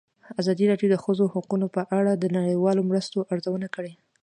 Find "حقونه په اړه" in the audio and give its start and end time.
1.33-2.11